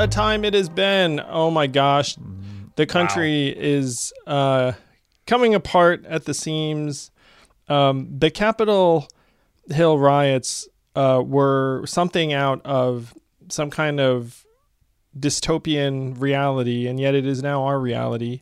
[0.00, 1.20] A time it has been.
[1.28, 2.16] Oh my gosh.
[2.76, 3.62] The country wow.
[3.62, 4.72] is uh,
[5.26, 7.10] coming apart at the seams.
[7.68, 9.08] Um, the Capitol
[9.68, 13.12] Hill riots uh, were something out of
[13.50, 14.46] some kind of
[15.18, 18.40] dystopian reality, and yet it is now our reality.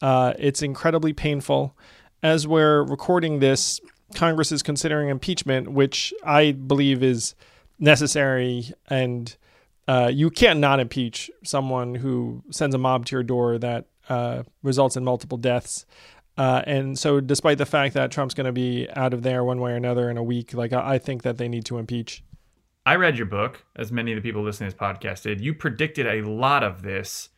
[0.00, 1.76] Uh, it's incredibly painful.
[2.22, 3.78] As we're recording this,
[4.14, 7.34] Congress is considering impeachment, which I believe is
[7.78, 9.36] necessary and
[9.86, 14.42] uh, you can't not impeach someone who sends a mob to your door that uh,
[14.62, 15.86] results in multiple deaths.
[16.36, 19.60] Uh, and so, despite the fact that Trump's going to be out of there one
[19.60, 22.24] way or another in a week, like I, I think that they need to impeach.
[22.86, 25.40] I read your book, as many of the people listening to this podcast did.
[25.40, 27.30] You predicted a lot of this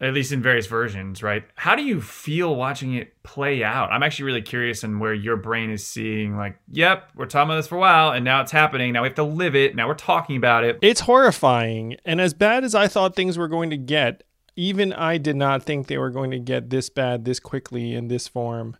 [0.00, 1.44] at least in various versions, right?
[1.54, 3.90] How do you feel watching it play out?
[3.90, 7.56] I'm actually really curious in where your brain is seeing, like, yep, we're talking about
[7.56, 8.92] this for a while, and now it's happening.
[8.92, 9.74] Now we have to live it.
[9.74, 10.78] Now we're talking about it.
[10.82, 11.96] It's horrifying.
[12.04, 14.22] And as bad as I thought things were going to get,
[14.54, 18.08] even I did not think they were going to get this bad this quickly in
[18.08, 18.76] this form.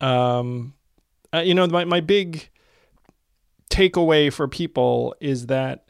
[0.00, 0.74] Um,
[1.34, 2.48] uh, you know, my, my big
[3.70, 5.85] takeaway for people is that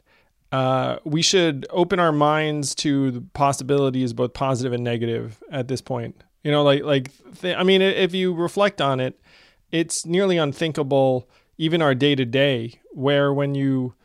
[0.51, 5.81] uh, we should open our minds to the possibilities, both positive and negative, at this
[5.81, 6.23] point.
[6.43, 9.19] You know, like like th- I mean, if you reflect on it,
[9.71, 13.95] it's nearly unthinkable, even our day to day, where when you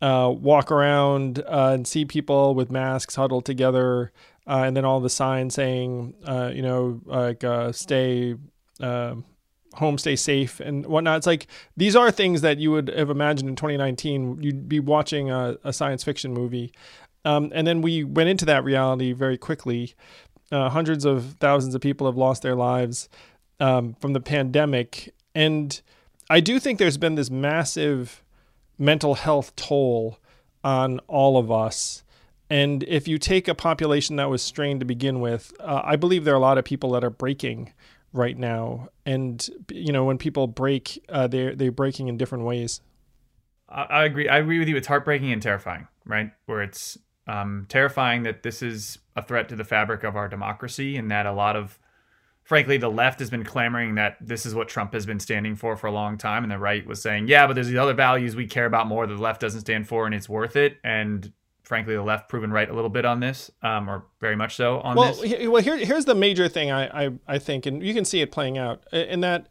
[0.00, 4.12] uh, walk around uh, and see people with masks huddled together,
[4.48, 8.34] uh, and then all the signs saying, uh, you know, like uh, stay
[8.80, 9.24] um,
[9.74, 11.18] home, stay safe, and whatnot.
[11.18, 14.42] It's like these are things that you would have imagined in 2019.
[14.42, 16.72] You'd be watching a, a science fiction movie,
[17.24, 19.94] um, and then we went into that reality very quickly.
[20.50, 23.08] Uh, hundreds of thousands of people have lost their lives
[23.60, 25.80] um, from the pandemic, and
[26.28, 28.22] I do think there's been this massive
[28.78, 30.18] mental health toll
[30.64, 32.04] on all of us.
[32.50, 36.24] And if you take a population that was strained to begin with, uh, I believe
[36.24, 37.72] there are a lot of people that are breaking
[38.12, 38.88] right now.
[39.06, 42.80] And you know when people break uh, they're they're breaking in different ways.
[43.68, 44.76] I, I, agree i agree with you.
[44.76, 46.30] It's heartbreaking and terrifying right?
[46.46, 50.96] Where it's um, terrifying that this is a threat to the fabric of our democracy
[50.96, 51.78] and that a lot of
[52.42, 55.76] frankly the left has been clamoring that this is what trump has been standing for
[55.76, 56.42] for a long time.
[56.42, 59.06] And the right was saying yeah but there's these other values we care about more
[59.06, 60.78] that the left doesn't stand for and it's worth it.
[60.82, 61.32] And
[61.72, 64.80] frankly the left proven right a little bit on this, um, or very much so
[64.80, 65.22] on well, this.
[65.22, 68.20] He, well, here, here's the major thing I, I, I think, and you can see
[68.20, 69.46] it playing out in that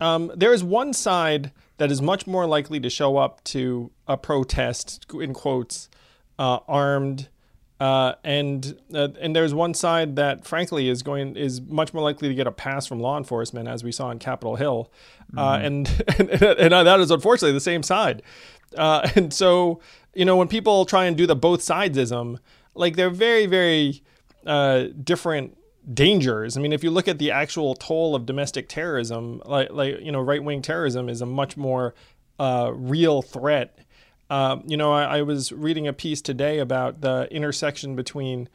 [0.00, 4.16] um, there is one side that is much more likely to show up to a
[4.16, 5.88] protest, in quotes,
[6.40, 7.28] uh, armed.
[7.78, 12.28] Uh, and uh, and there's one side that frankly is going is much more likely
[12.28, 14.90] to get a pass from law enforcement as we saw in Capitol Hill,
[15.36, 15.64] uh, mm-hmm.
[15.64, 18.22] and, and, and that is unfortunately the same side,
[18.76, 19.80] uh, and so
[20.14, 22.38] you know, when people try and do the both sidesism,
[22.74, 24.02] like they're very, very
[24.46, 25.56] uh, different
[25.92, 26.56] dangers.
[26.56, 30.12] I mean, if you look at the actual toll of domestic terrorism, like, like you
[30.12, 31.94] know, right wing terrorism is a much more
[32.38, 33.78] uh, real threat.
[34.30, 38.48] Um, you know, I, I, was reading a piece today about the intersection between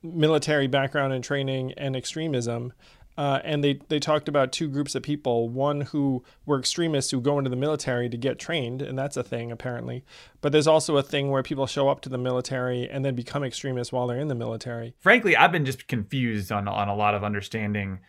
[0.00, 2.72] military background and training and extremism.
[3.16, 7.20] Uh, and they, they talked about two groups of people one who were extremists who
[7.20, 10.04] go into the military to get trained and that's a thing apparently.
[10.40, 13.42] But there's also a thing where people show up to the military and then become
[13.42, 14.94] extremists while they're in the military.
[15.00, 18.00] Frankly i've been just confused on, on a lot of understanding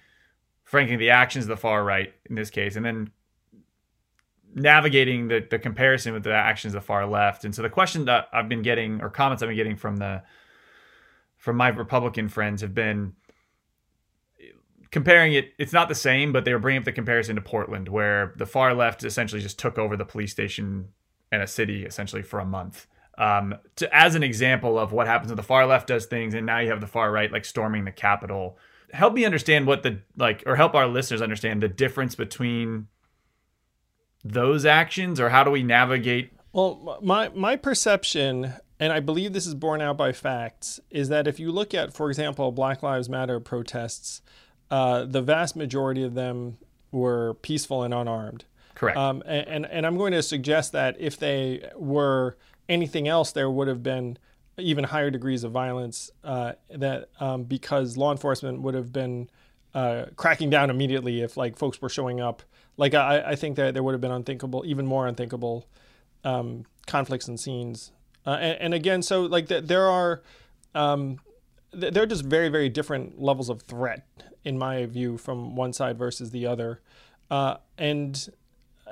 [0.63, 3.09] frankly the actions of the far right in this case and then
[4.53, 7.45] navigating the, the comparison with the actions of the far left.
[7.45, 10.23] And so the question that i've been getting or comments i've been getting from the
[11.37, 13.13] from my republican friends have been
[14.91, 17.89] comparing it, it's not the same, but they were bringing up the comparison to Portland,
[17.89, 20.89] where the far left essentially just took over the police station
[21.31, 22.87] and a city essentially for a month.
[23.17, 26.45] Um, to, as an example of what happens when the far left does things, and
[26.45, 28.57] now you have the far right like storming the Capitol.
[28.93, 32.87] Help me understand what the like, or help our listeners understand the difference between
[34.23, 36.31] those actions, or how do we navigate?
[36.53, 41.27] Well, my my perception and I believe this is borne out by facts, is that
[41.27, 44.21] if you look at, for example, Black Lives Matter protests,
[44.69, 46.57] uh, the vast majority of them
[46.91, 48.45] were peaceful and unarmed.
[48.75, 48.97] Correct.
[48.97, 52.37] Um, and, and, and I'm going to suggest that if they were
[52.69, 54.17] anything else, there would have been
[54.57, 56.11] even higher degrees of violence.
[56.23, 59.29] Uh, that um, because law enforcement would have been
[59.73, 62.43] uh, cracking down immediately if like folks were showing up.
[62.77, 65.67] Like I, I think that there would have been unthinkable, even more unthinkable
[66.23, 67.91] um, conflicts and scenes.
[68.25, 70.21] Uh, and, and, again, so like the, there are
[70.75, 71.19] um,
[71.71, 74.05] they're just very very different levels of threat
[74.47, 76.81] in my view from one side versus the other
[77.29, 78.29] uh, and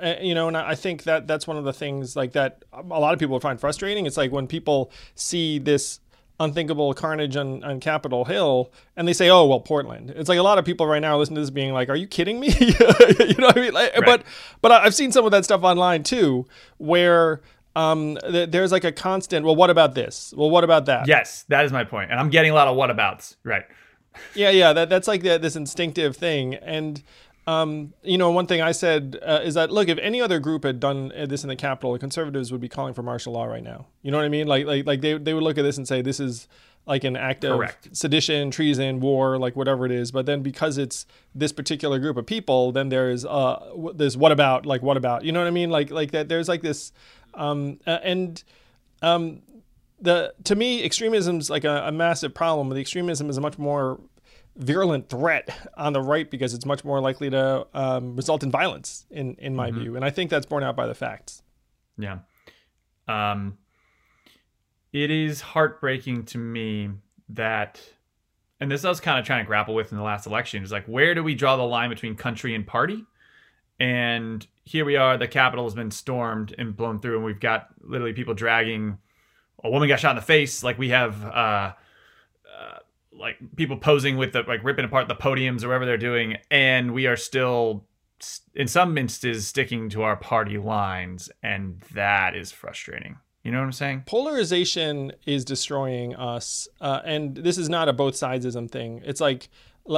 [0.02, 2.82] uh, you know, and I think that that's one of the things like that a
[2.82, 4.06] lot of people find frustrating.
[4.06, 6.00] It's like when people see this
[6.38, 10.42] unthinkable carnage on, on Capitol Hill, and they say, "Oh, well, Portland." It's like a
[10.42, 12.74] lot of people right now listen to this, being like, "Are you kidding me?" you
[12.76, 13.72] know what I mean?
[13.72, 14.04] Like, right.
[14.04, 14.24] But
[14.60, 16.44] but I've seen some of that stuff online too,
[16.76, 17.40] where
[17.74, 19.46] um, th- there's like a constant.
[19.46, 20.34] Well, what about this?
[20.36, 21.08] Well, what about that?
[21.08, 23.36] Yes, that is my point, and I'm getting a lot of whatabouts.
[23.44, 23.64] Right.
[24.34, 24.72] Yeah, yeah.
[24.72, 27.02] That that's like the, this instinctive thing, and
[27.46, 30.64] um, you know, one thing I said uh, is that look, if any other group
[30.64, 33.62] had done this in the Capitol, the conservatives would be calling for martial law right
[33.62, 33.86] now.
[34.02, 34.46] You know what I mean?
[34.46, 36.48] Like, like, like they they would look at this and say this is
[36.86, 37.88] like an act of Correct.
[37.96, 40.12] sedition, treason, war, like whatever it is.
[40.12, 44.66] But then because it's this particular group of people, then there's uh this what about
[44.66, 45.70] like what about you know what I mean?
[45.70, 46.92] Like like that there's like this
[47.34, 48.42] um uh, and
[49.02, 49.42] um
[50.00, 52.68] the to me extremism is like a, a massive problem.
[52.68, 54.00] The extremism is a much more
[54.56, 59.06] virulent threat on the right because it's much more likely to um, result in violence,
[59.10, 59.80] in in my mm-hmm.
[59.80, 61.42] view, and I think that's borne out by the facts.
[61.98, 62.18] Yeah,
[63.08, 63.58] um,
[64.92, 66.90] it is heartbreaking to me
[67.30, 67.80] that,
[68.60, 70.72] and this I was kind of trying to grapple with in the last election is
[70.72, 73.04] like, where do we draw the line between country and party?
[73.78, 77.68] And here we are, the Capitol has been stormed and blown through, and we've got
[77.82, 78.98] literally people dragging.
[79.66, 80.62] A woman got shot in the face.
[80.62, 81.24] Like we have.
[81.24, 81.72] Uh,
[83.18, 86.92] like people posing with the like ripping apart the podiums or whatever they're doing, and
[86.92, 87.84] we are still
[88.54, 93.18] in some instances sticking to our party lines, and that is frustrating.
[93.42, 94.04] You know what I'm saying?
[94.06, 99.02] Polarization is destroying us, uh, and this is not a both sidesism thing.
[99.04, 99.48] It's like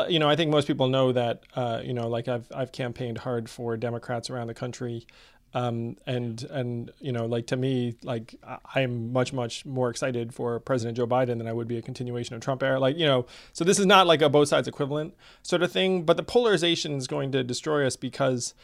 [0.09, 3.19] you know, I think most people know that, uh, you know, like I've I've campaigned
[3.19, 5.07] hard for Democrats around the country,
[5.55, 8.35] um, and and you know, like to me, like
[8.75, 12.35] I'm much much more excited for President Joe Biden than I would be a continuation
[12.35, 12.79] of Trump era.
[12.79, 16.03] Like you know, so this is not like a both sides equivalent sort of thing.
[16.03, 18.55] But the polarization is going to destroy us because.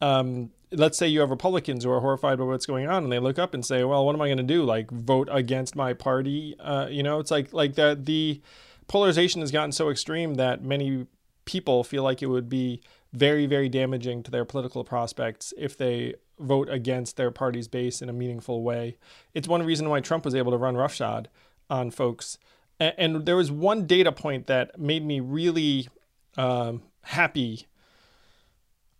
[0.00, 3.20] Um, let's say you have Republicans who are horrified by what's going on, and they
[3.20, 4.64] look up and say, "Well, what am I going to do?
[4.64, 8.42] Like vote against my party?" Uh, you know, it's like like the the
[8.88, 11.06] polarization has gotten so extreme that many
[11.44, 12.82] people feel like it would be
[13.12, 18.08] very very damaging to their political prospects if they vote against their party's base in
[18.08, 18.96] a meaningful way.
[19.34, 21.28] It's one reason why Trump was able to run roughshod
[21.70, 22.38] on folks.
[22.80, 25.88] And, there was one data point that made me really
[26.36, 27.66] um, happy,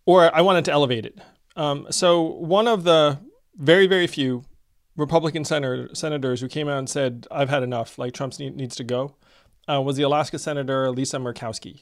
[0.07, 1.19] or I wanted to elevate it.
[1.57, 3.19] Um, so one of the
[3.57, 4.45] very very few
[4.97, 7.99] Republican senator, senators who came out and said, "I've had enough.
[7.99, 9.17] Like Trump need, needs to go,"
[9.69, 11.81] uh, was the Alaska Senator Lisa Murkowski,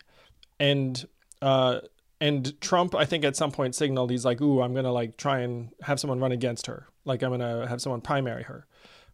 [0.59, 1.07] and
[1.43, 1.81] uh,
[2.23, 5.41] and Trump, I think at some point signaled he's like, "Ooh, I'm gonna like try
[5.41, 6.87] and have someone run against her.
[7.05, 8.65] Like I'm gonna have someone primary her."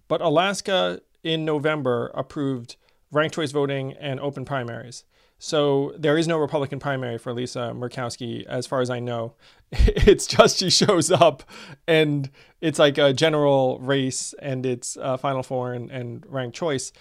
[0.09, 2.77] But Alaska in November approved
[3.11, 5.05] ranked choice voting and open primaries.
[5.39, 9.35] So there is no Republican primary for Lisa Murkowski, as far as I know.
[9.73, 11.45] It's just she shows up,
[11.87, 16.93] and it's like a general race, and it's uh, Final Four and, and ranked choice.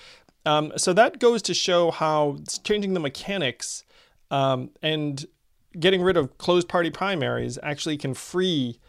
[0.45, 3.83] Um, so that goes to show how changing the mechanics
[4.31, 5.25] um, and
[5.79, 8.79] getting rid of closed party primaries actually can free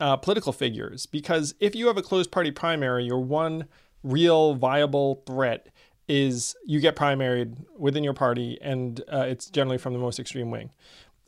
[0.00, 3.66] uh, political figures because if you have a closed party primary, your one
[4.02, 5.68] real viable threat
[6.08, 10.50] is you get primaried within your party, and uh, it's generally from the most extreme
[10.50, 10.70] wing.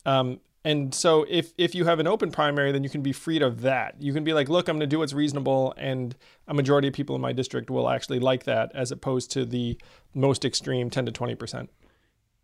[0.05, 3.41] Um, and so if if you have an open primary, then you can be freed
[3.41, 3.95] of that.
[4.01, 6.15] You can be like, look, I'm going to do what's reasonable, and
[6.49, 9.79] a majority of people in my district will actually like that, as opposed to the
[10.13, 11.71] most extreme 10 to 20 percent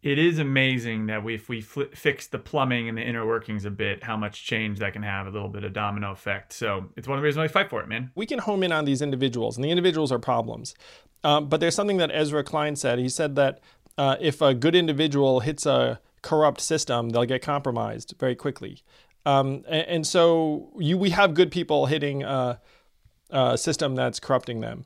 [0.03, 3.65] it is amazing that we, if we fl- fix the plumbing and the inner workings
[3.65, 6.53] a bit, how much change that can have a little bit of domino effect.
[6.53, 8.11] So it's one of the reasons why we fight for it, man.
[8.17, 10.75] We can home in on these individuals, and the individuals are problems.
[11.23, 12.99] Um, but there's something that Ezra Klein said.
[12.99, 13.61] He said that
[13.97, 18.83] uh, if a good individual hits a corrupt system, they'll get compromised very quickly.
[19.25, 22.61] Um, and, and, so you, we have good people hitting a,
[23.31, 24.85] a system that's corrupting them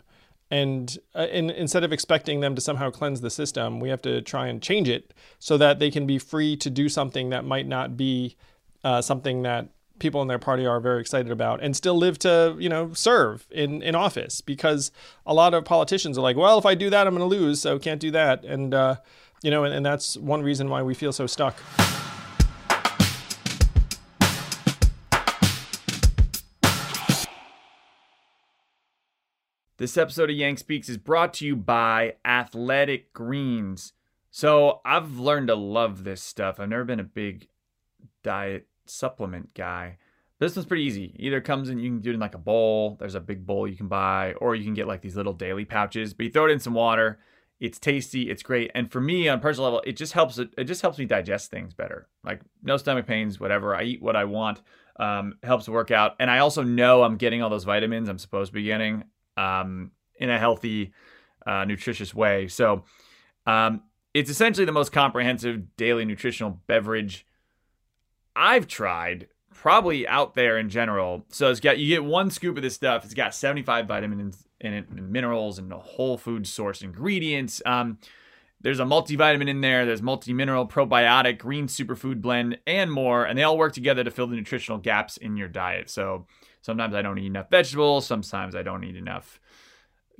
[0.50, 4.46] and, uh, instead of expecting them to somehow cleanse the system, we have to try
[4.46, 7.96] and change it so that they can be free to do something that might not
[7.96, 8.36] be
[8.84, 12.54] uh, something that people in their party are very excited about and still live to
[12.58, 14.40] you know serve in in office.
[14.40, 14.92] Because
[15.24, 17.60] a lot of politicians are like well if i do that i'm going to lose
[17.60, 18.44] so can't do that.
[18.44, 18.96] And uh,
[19.42, 21.56] you know and, and that's one reason why we feel so stuck
[29.78, 33.92] This episode of Yang Speaks is brought to you by Athletic Greens.
[34.30, 36.58] So I've learned to love this stuff.
[36.58, 37.48] I've never been a big
[38.22, 39.98] diet supplement guy.
[40.38, 41.14] This one's pretty easy.
[41.18, 42.96] Either comes in, you can do it in like a bowl.
[42.98, 45.66] There's a big bowl you can buy, or you can get like these little daily
[45.66, 46.14] pouches.
[46.14, 47.18] But you throw it in some water,
[47.60, 48.30] It's tasty.
[48.30, 48.70] It's great.
[48.74, 50.38] And for me, on personal level, it just helps.
[50.38, 52.08] It, it just helps me digest things better.
[52.24, 53.74] Like no stomach pains, whatever.
[53.74, 54.62] I eat what I want.
[54.98, 58.48] Um, helps work out, and I also know I'm getting all those vitamins I'm supposed
[58.48, 59.04] to be getting
[59.36, 60.92] um, in a healthy,
[61.46, 62.48] uh, nutritious way.
[62.48, 62.84] So
[63.46, 63.82] um,
[64.14, 67.26] it's essentially the most comprehensive daily nutritional beverage
[68.34, 71.24] I've tried, probably out there in general.
[71.30, 73.04] So it's got you get one scoop of this stuff.
[73.04, 77.62] It's got 75 vitamins in it, and minerals, and whole food source ingredients.
[77.64, 77.98] Um,
[78.60, 79.84] there's a multivitamin in there.
[79.86, 83.24] There's multi-mineral, probiotic, green superfood blend, and more.
[83.24, 85.90] And they all work together to fill the nutritional gaps in your diet.
[85.90, 86.26] So
[86.66, 88.06] sometimes I don't eat enough vegetables.
[88.06, 89.40] Sometimes I don't eat enough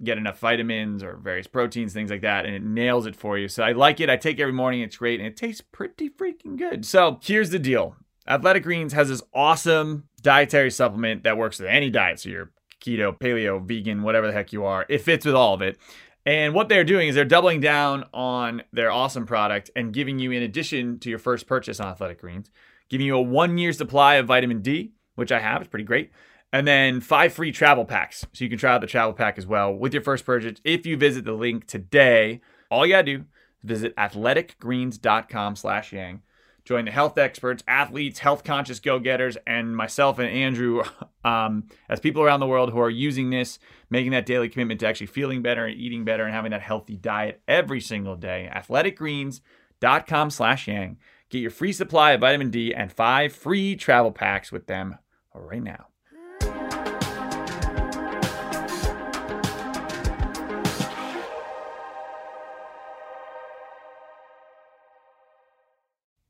[0.03, 3.49] get enough vitamins or various proteins, things like that, and it nails it for you.
[3.49, 4.11] So I like it.
[4.11, 4.83] I take it every morning.
[4.83, 6.85] It's great and it tastes pretty freaking good.
[6.85, 7.97] So here's the deal
[8.29, 12.21] Athletic Greens has this awesome dietary supplement that works with any diet.
[12.21, 15.63] So you're keto, paleo, vegan, whatever the heck you are, it fits with all of
[15.63, 15.79] it.
[16.25, 20.33] And what they're doing is they're doubling down on their awesome product and giving you,
[20.33, 22.51] in addition to your first purchase on Athletic Greens,
[22.89, 25.63] giving you a one year supply of vitamin D, which I have.
[25.63, 26.11] It's pretty great
[26.53, 28.27] and then five free travel packs.
[28.33, 30.61] So you can try out the travel pack as well with your first purchase.
[30.65, 33.25] If you visit the link today, all you gotta do is
[33.65, 36.23] visit athleticgreens.com slash yang.
[36.67, 40.83] Join the health experts, athletes, health conscious go getters, and myself and Andrew
[41.25, 44.87] um, as people around the world who are using this, making that daily commitment to
[44.89, 48.51] actually feeling better and eating better and having that healthy diet every single day.
[48.53, 50.99] Athleticgreens.com slash yang.
[51.31, 54.99] Get your free supply of vitamin D and five free travel packs with them
[55.35, 55.87] right now.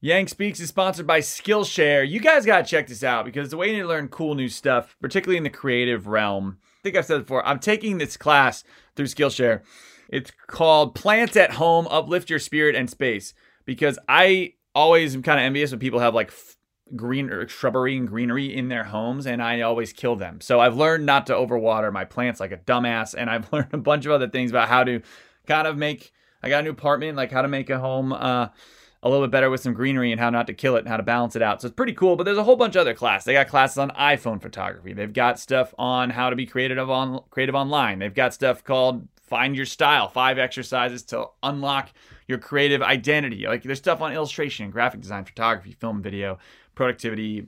[0.06, 2.08] Yang Speaks is sponsored by Skillshare.
[2.08, 4.96] You guys got to check this out because the way you learn cool new stuff,
[5.00, 6.58] particularly in the creative realm.
[6.62, 8.62] I think I've said before, I'm taking this class
[8.94, 9.62] through Skillshare.
[10.08, 13.34] It's called Plants at Home Uplift Your Spirit and Space
[13.64, 16.32] because I always am kind of envious when people have like
[16.94, 20.40] green or shrubbery and greenery in their homes and I always kill them.
[20.40, 23.78] So I've learned not to overwater my plants like a dumbass and I've learned a
[23.78, 25.02] bunch of other things about how to
[25.48, 26.12] kind of make
[26.44, 28.50] I got a new apartment like how to make a home uh
[29.06, 30.96] a little bit better with some greenery and how not to kill it and how
[30.96, 31.60] to balance it out.
[31.60, 32.16] So it's pretty cool.
[32.16, 33.24] But there's a whole bunch of other classes.
[33.24, 34.92] They got classes on iPhone photography.
[34.92, 38.00] They've got stuff on how to be creative on creative online.
[38.00, 41.90] They've got stuff called Find Your Style, five exercises to unlock
[42.26, 43.46] your creative identity.
[43.46, 46.38] Like there's stuff on illustration, graphic design, photography, film, video,
[46.74, 47.46] productivity,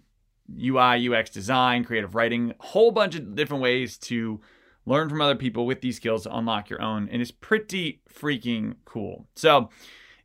[0.61, 4.41] UI, UX design, creative writing, whole bunch of different ways to
[4.87, 7.09] learn from other people with these skills to unlock your own.
[7.11, 9.27] And it's pretty freaking cool.
[9.35, 9.69] So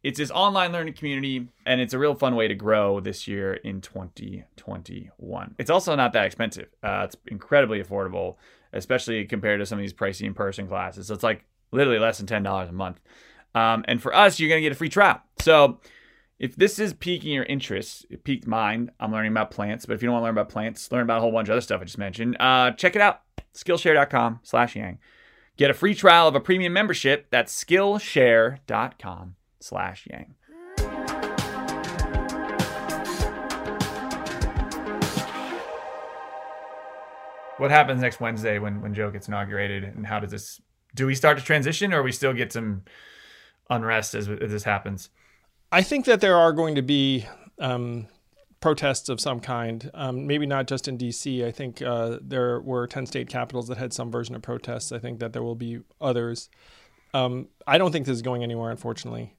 [0.04, 3.54] it's this online learning community and it's a real fun way to grow this year
[3.54, 6.68] in 2021 it's also not that expensive.
[6.84, 8.36] Uh, it's incredibly affordable
[8.74, 11.08] especially compared to some of these pricey in-person classes.
[11.08, 13.00] So it's like literally less than $10 a month.
[13.56, 15.22] Um, and for us you're going to get a free trial.
[15.40, 15.80] So
[16.40, 20.02] if this is piquing your interest it piqued mine i'm learning about plants but if
[20.02, 21.80] you don't want to learn about plants learn about a whole bunch of other stuff
[21.80, 23.22] i just mentioned uh, check it out.
[23.54, 24.98] Skillshare.com slash yang.
[25.58, 30.36] Get a free trial of a premium membership that's skillshare.com slash yang.
[37.58, 40.60] What happens next Wednesday when, when Joe gets inaugurated, and how does this?
[40.96, 42.84] Do we start to transition, or we still get some
[43.70, 45.10] unrest as, as this happens?
[45.72, 47.26] I think that there are going to be
[47.60, 48.08] um,
[48.60, 49.90] protests of some kind.
[49.94, 51.46] Um, maybe not just in D.C.
[51.46, 54.92] I think uh, there were ten state capitals that had some version of protests.
[54.92, 56.50] I think that there will be others.
[57.14, 59.36] Um, I don't think this is going anywhere, unfortunately.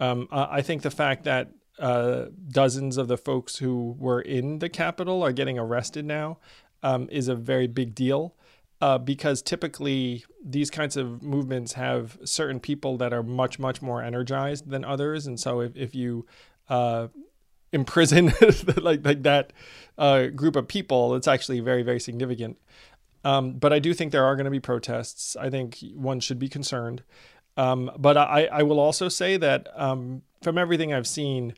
[0.00, 4.68] Um, I think the fact that uh, dozens of the folks who were in the
[4.68, 6.38] Capitol are getting arrested now
[6.82, 8.34] um, is a very big deal.
[8.80, 14.02] Uh, because typically these kinds of movements have certain people that are much much more
[14.02, 15.26] energized than others.
[15.26, 16.26] And so if, if you
[16.68, 17.06] uh,
[17.72, 18.32] imprison
[18.76, 19.52] like like that
[19.96, 22.58] uh, group of people it's actually very very significant.
[23.24, 25.34] Um, but I do think there are going to be protests.
[25.34, 27.02] I think one should be concerned
[27.56, 31.54] um, but I, I will also say that um, from everything I've seen,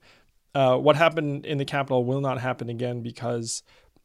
[0.55, 3.63] uh, what happened in the Capitol will not happen again because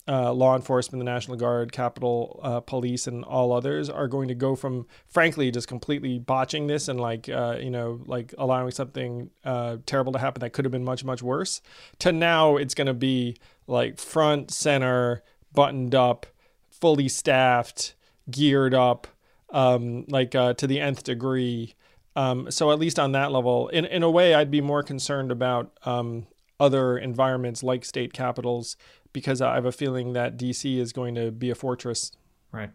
[0.07, 4.35] uh, law enforcement, the National Guard, Capitol uh, Police, and all others are going to
[4.35, 9.29] go from, frankly, just completely botching this and like, uh, you know, like allowing something
[9.45, 11.61] uh, terrible to happen that could have been much, much worse,
[11.99, 16.25] to now it's going to be like front, center, buttoned up,
[16.69, 17.93] fully staffed,
[18.29, 19.07] geared up,
[19.51, 21.75] um, like uh, to the nth degree.
[22.15, 25.31] Um, so at least on that level, in in a way, I'd be more concerned
[25.31, 26.27] about um,
[26.59, 28.77] other environments like state capitals
[29.13, 32.11] because I have a feeling that DC is going to be a fortress.
[32.51, 32.71] Right.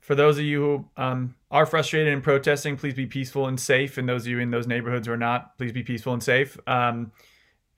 [0.00, 3.96] for those of you who um, are frustrated and protesting, please be peaceful and safe.
[3.96, 6.58] And those of you in those neighborhoods who are not, please be peaceful and safe.
[6.66, 7.12] Um,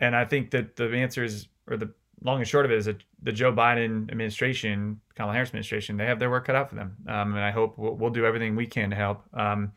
[0.01, 2.85] and I think that the answer is, or the long and short of it is
[2.87, 6.77] that the Joe Biden administration, Kamala Harris administration, they have their work cut out for
[6.77, 6.97] them.
[7.07, 9.23] Um, and I hope we'll, we'll, do everything we can to help.
[9.35, 9.73] Um,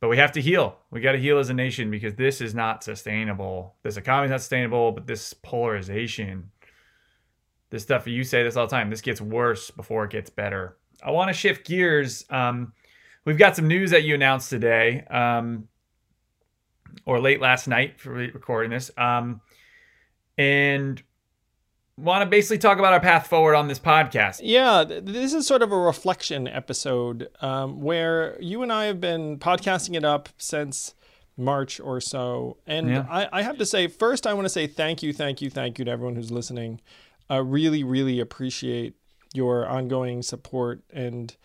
[0.00, 0.78] but we have to heal.
[0.90, 3.74] We got to heal as a nation because this is not sustainable.
[3.82, 6.50] This economy is not sustainable, but this polarization,
[7.68, 10.76] this stuff, you say this all the time, this gets worse before it gets better.
[11.02, 12.24] I want to shift gears.
[12.30, 12.72] Um,
[13.26, 15.68] we've got some news that you announced today, um,
[17.04, 18.90] or late last night for recording this.
[18.96, 19.40] Um,
[20.38, 21.02] and
[22.00, 24.40] want to basically talk about our path forward on this podcast.
[24.42, 29.38] Yeah, this is sort of a reflection episode um, where you and I have been
[29.38, 30.94] podcasting it up since
[31.36, 32.58] March or so.
[32.66, 33.06] And yeah.
[33.08, 35.78] I, I, have to say, first, I want to say thank you, thank you, thank
[35.78, 36.80] you to everyone who's listening.
[37.28, 38.94] I really, really appreciate
[39.32, 41.36] your ongoing support and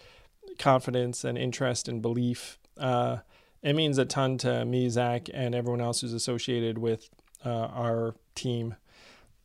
[0.58, 2.58] confidence and interest and belief.
[2.78, 3.18] Uh,
[3.62, 7.10] it means a ton to me, Zach, and everyone else who's associated with
[7.46, 8.76] uh, our team.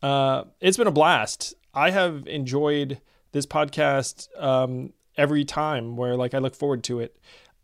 [0.02, 1.54] Uh, it's been a blast.
[1.74, 3.00] I have enjoyed
[3.32, 7.16] this podcast um, every time where like I look forward to it.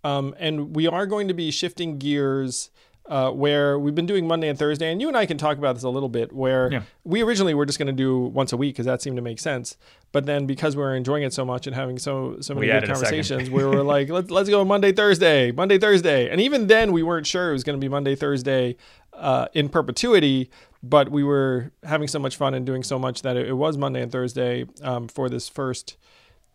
[0.05, 2.71] Um, and we are going to be shifting gears
[3.09, 5.75] uh, where we've been doing Monday and Thursday, and you and I can talk about
[5.75, 6.33] this a little bit.
[6.33, 6.83] Where yeah.
[7.05, 9.39] we originally were just going to do once a week because that seemed to make
[9.39, 9.77] sense,
[10.13, 12.73] but then because we were enjoying it so much and having so so many we
[12.73, 16.93] good conversations, we were like, let's let's go Monday Thursday, Monday Thursday, and even then
[16.93, 18.77] we weren't sure it was going to be Monday Thursday
[19.13, 20.51] uh, in perpetuity
[20.83, 23.77] but we were having so much fun and doing so much that it, it was
[23.77, 25.97] Monday and Thursday um, for this first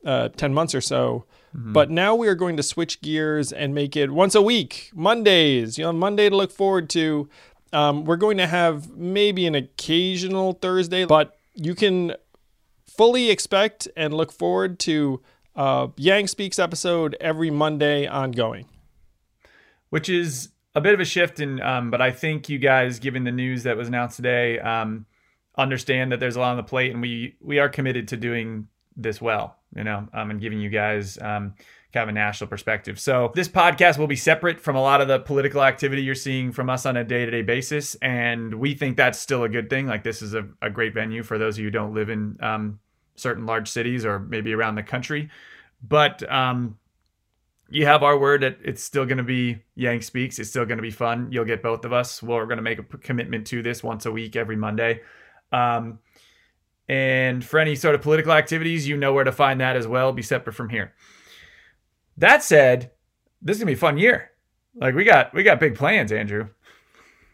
[0.05, 1.25] uh, 10 months or so.
[1.55, 1.73] Mm-hmm.
[1.73, 5.77] But now we are going to switch gears and make it once a week, Mondays,
[5.77, 7.29] you know, Monday to look forward to.
[7.73, 12.13] Um, we're going to have maybe an occasional Thursday, but you can
[12.87, 15.21] fully expect and look forward to
[15.55, 18.65] uh, Yang Speaks episode every Monday ongoing.
[19.89, 23.23] Which is a bit of a shift in, um, but I think you guys, given
[23.23, 25.05] the news that was announced today, um,
[25.57, 28.67] understand that there's a lot on the plate, and we we are committed to doing
[28.95, 31.53] this well, you know, um, and giving you guys um,
[31.93, 32.99] kind of a national perspective.
[32.99, 36.51] So this podcast will be separate from a lot of the political activity you're seeing
[36.51, 39.69] from us on a day to day basis, and we think that's still a good
[39.69, 39.87] thing.
[39.87, 42.37] Like this is a, a great venue for those of you who don't live in
[42.41, 42.79] um,
[43.15, 45.29] certain large cities or maybe around the country,
[45.87, 46.77] but um,
[47.71, 50.39] you have our word that it's still going to be Yang Speaks.
[50.39, 51.29] It's still going to be fun.
[51.31, 52.21] You'll get both of us.
[52.21, 55.01] We're going to make a commitment to this once a week, every Monday.
[55.53, 55.99] Um,
[56.91, 60.11] and for any sort of political activities, you know where to find that as well.
[60.11, 60.93] Be separate from here.
[62.17, 62.91] That said,
[63.41, 64.31] this is gonna be a fun year.
[64.75, 66.49] Like we got we got big plans, Andrew.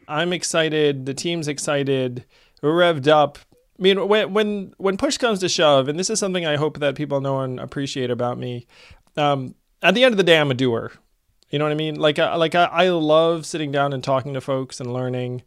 [0.08, 1.08] I'm excited.
[1.08, 2.24] The team's excited.
[2.62, 3.40] We're revved up.
[3.80, 6.78] I mean, when when when push comes to shove, and this is something I hope
[6.78, 8.68] that people know and appreciate about me.
[9.16, 10.92] Um, at the end of the day, I'm a doer.
[11.50, 11.96] You know what I mean?
[11.96, 15.42] Like, I, like I, I love sitting down and talking to folks and learning,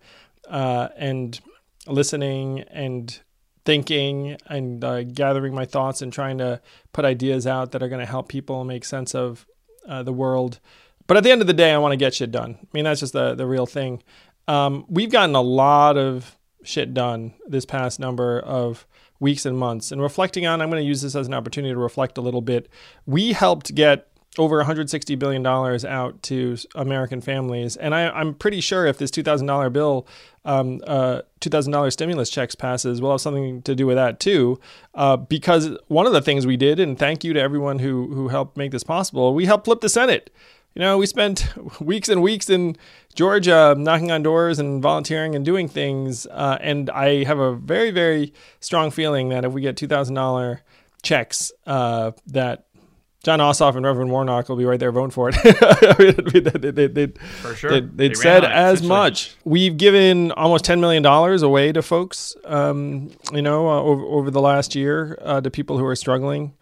[0.48, 1.38] uh, and
[1.86, 3.20] listening and
[3.64, 6.60] thinking and uh, gathering my thoughts and trying to
[6.92, 9.46] put ideas out that are going to help people make sense of
[9.88, 10.60] uh, the world.
[11.06, 12.58] But at the end of the day, I want to get shit done.
[12.60, 14.02] I mean, that's just the the real thing.
[14.46, 18.86] Um, we've gotten a lot of shit done this past number of
[19.18, 19.92] weeks and months.
[19.92, 22.40] And reflecting on, I'm going to use this as an opportunity to reflect a little
[22.40, 22.68] bit.
[23.06, 28.60] We helped get over 160 billion dollars out to American families, and I, am pretty
[28.60, 30.06] sure if this $2,000 bill,
[30.44, 34.60] um, uh, $2,000 stimulus checks passes, we'll have something to do with that too.
[34.94, 38.28] Uh, because one of the things we did, and thank you to everyone who who
[38.28, 40.30] helped make this possible, we helped flip the Senate.
[40.74, 42.76] You know, we spent weeks and weeks in
[43.14, 47.90] Georgia knocking on doors and volunteering and doing things, uh, and I have a very
[47.90, 50.60] very strong feeling that if we get $2,000
[51.02, 52.66] checks, uh, that
[53.22, 55.36] Jon Ossoff and Reverend Warnock will be right there voting for it.
[56.62, 57.06] they, they, they,
[57.42, 57.80] for sure.
[57.80, 59.36] They, would said as much.
[59.44, 64.40] We've given almost $10 million away to folks, um, you know, uh, over, over the
[64.40, 66.54] last year uh, to people who are struggling.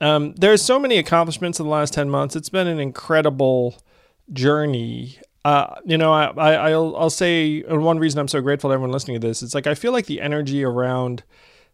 [0.00, 2.34] Um, there's so many accomplishments in the last 10 months.
[2.34, 3.80] It's been an incredible
[4.32, 5.16] journey.
[5.44, 8.90] Uh, you know, I, I, will I'll say one reason I'm so grateful to everyone
[8.90, 9.42] listening to this.
[9.42, 11.22] It's like I feel like the energy around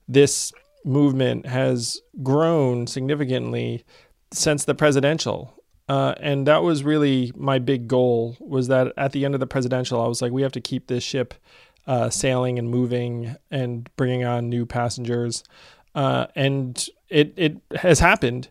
[0.06, 0.52] this
[0.84, 3.84] movement has grown significantly
[4.36, 5.54] since the presidential.
[5.88, 9.46] Uh, and that was really my big goal was that at the end of the
[9.46, 11.34] presidential, I was like, we have to keep this ship
[11.86, 15.44] uh, sailing and moving and bringing on new passengers.
[15.94, 18.48] Uh, and it, it has happened.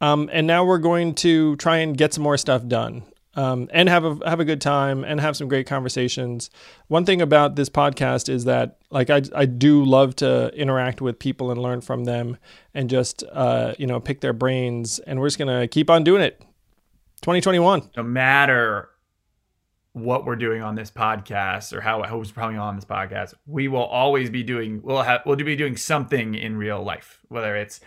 [0.00, 3.02] Um, and now we're going to try and get some more stuff done.
[3.36, 6.50] Um, and have a have a good time and have some great conversations.
[6.88, 11.18] One thing about this podcast is that like I I do love to interact with
[11.18, 12.38] people and learn from them
[12.74, 16.22] and just uh, you know pick their brains and we're just gonna keep on doing
[16.22, 16.40] it.
[17.22, 17.90] 2021.
[17.96, 18.90] No matter
[19.92, 23.84] what we're doing on this podcast or how who's probably on this podcast, we will
[23.84, 27.80] always be doing we'll have we'll be doing something in real life, whether it's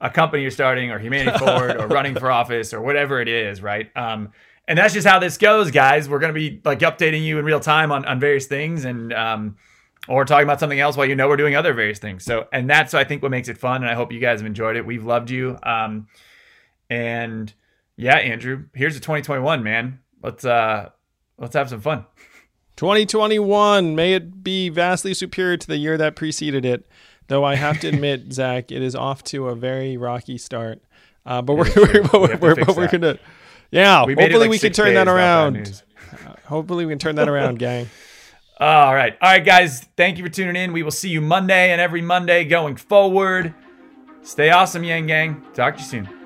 [0.00, 3.60] a company you're starting or humanity forward or running for office or whatever it is,
[3.60, 3.94] right?
[3.94, 4.32] Um,
[4.70, 6.08] and that's just how this goes, guys.
[6.08, 9.56] We're gonna be like updating you in real time on, on various things and um,
[10.06, 12.24] or talking about something else while you know we're doing other various things.
[12.24, 13.82] So, and that's I think what makes it fun.
[13.82, 14.86] And I hope you guys have enjoyed it.
[14.86, 15.58] We've loved you.
[15.64, 16.06] Um,
[16.88, 17.52] and
[17.96, 19.98] yeah, Andrew, here's the 2021, man.
[20.22, 20.90] Let's uh,
[21.36, 22.06] let's have some fun.
[22.76, 26.86] 2021, may it be vastly superior to the year that preceded it.
[27.26, 30.80] Though I have to admit, Zach, it is off to a very rocky start.
[31.26, 33.18] Uh, but we're, we're, we're, we're, but we're gonna
[33.70, 35.82] yeah, we hopefully like we can turn that around.
[36.12, 37.88] Uh, hopefully we can turn that around, gang.
[38.60, 39.16] All right.
[39.22, 39.80] All right, guys.
[39.96, 40.74] Thank you for tuning in.
[40.74, 43.54] We will see you Monday and every Monday going forward.
[44.22, 45.46] Stay awesome, Yang Gang.
[45.54, 46.19] Talk to you soon.